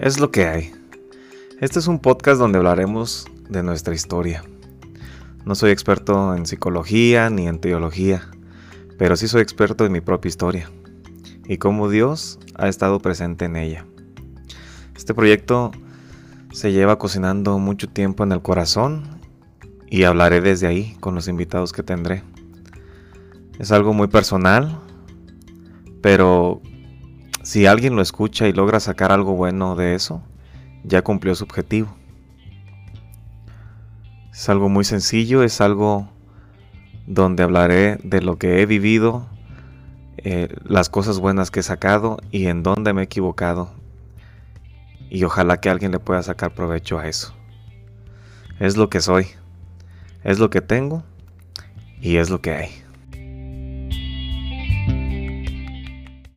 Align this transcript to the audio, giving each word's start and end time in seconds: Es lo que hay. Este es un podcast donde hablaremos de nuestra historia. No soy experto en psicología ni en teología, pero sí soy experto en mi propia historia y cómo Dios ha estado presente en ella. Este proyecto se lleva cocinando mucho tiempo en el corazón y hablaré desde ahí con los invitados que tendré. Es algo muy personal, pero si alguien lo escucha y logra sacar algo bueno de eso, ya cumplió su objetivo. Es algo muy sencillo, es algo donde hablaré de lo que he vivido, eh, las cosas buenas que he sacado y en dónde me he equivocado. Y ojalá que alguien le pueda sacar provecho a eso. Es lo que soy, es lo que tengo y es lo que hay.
Es 0.00 0.20
lo 0.20 0.30
que 0.30 0.46
hay. 0.46 0.72
Este 1.60 1.80
es 1.80 1.88
un 1.88 1.98
podcast 1.98 2.38
donde 2.38 2.58
hablaremos 2.58 3.26
de 3.48 3.64
nuestra 3.64 3.96
historia. 3.96 4.44
No 5.44 5.56
soy 5.56 5.72
experto 5.72 6.36
en 6.36 6.46
psicología 6.46 7.30
ni 7.30 7.48
en 7.48 7.58
teología, 7.58 8.30
pero 8.96 9.16
sí 9.16 9.26
soy 9.26 9.42
experto 9.42 9.84
en 9.84 9.90
mi 9.90 10.00
propia 10.00 10.28
historia 10.28 10.70
y 11.48 11.58
cómo 11.58 11.88
Dios 11.88 12.38
ha 12.54 12.68
estado 12.68 13.00
presente 13.00 13.46
en 13.46 13.56
ella. 13.56 13.86
Este 14.96 15.14
proyecto 15.14 15.72
se 16.52 16.70
lleva 16.70 16.96
cocinando 17.00 17.58
mucho 17.58 17.88
tiempo 17.88 18.22
en 18.22 18.30
el 18.30 18.40
corazón 18.40 19.02
y 19.90 20.04
hablaré 20.04 20.40
desde 20.40 20.68
ahí 20.68 20.96
con 21.00 21.16
los 21.16 21.26
invitados 21.26 21.72
que 21.72 21.82
tendré. 21.82 22.22
Es 23.58 23.72
algo 23.72 23.92
muy 23.94 24.06
personal, 24.06 24.78
pero 26.02 26.62
si 27.48 27.64
alguien 27.64 27.96
lo 27.96 28.02
escucha 28.02 28.46
y 28.46 28.52
logra 28.52 28.78
sacar 28.78 29.10
algo 29.10 29.32
bueno 29.32 29.74
de 29.74 29.94
eso, 29.94 30.20
ya 30.84 31.00
cumplió 31.00 31.34
su 31.34 31.44
objetivo. 31.44 31.88
Es 34.30 34.50
algo 34.50 34.68
muy 34.68 34.84
sencillo, 34.84 35.42
es 35.42 35.62
algo 35.62 36.10
donde 37.06 37.42
hablaré 37.42 37.96
de 38.04 38.20
lo 38.20 38.36
que 38.36 38.60
he 38.60 38.66
vivido, 38.66 39.26
eh, 40.18 40.54
las 40.62 40.90
cosas 40.90 41.20
buenas 41.20 41.50
que 41.50 41.60
he 41.60 41.62
sacado 41.62 42.18
y 42.30 42.48
en 42.48 42.62
dónde 42.62 42.92
me 42.92 43.00
he 43.00 43.04
equivocado. 43.04 43.70
Y 45.08 45.24
ojalá 45.24 45.58
que 45.58 45.70
alguien 45.70 45.92
le 45.92 46.00
pueda 46.00 46.22
sacar 46.22 46.54
provecho 46.54 46.98
a 46.98 47.08
eso. 47.08 47.34
Es 48.60 48.76
lo 48.76 48.90
que 48.90 49.00
soy, 49.00 49.26
es 50.22 50.38
lo 50.38 50.50
que 50.50 50.60
tengo 50.60 51.02
y 51.98 52.18
es 52.18 52.28
lo 52.28 52.42
que 52.42 52.50
hay. 52.52 52.87